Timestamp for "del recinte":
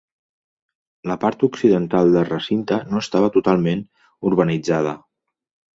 2.17-2.81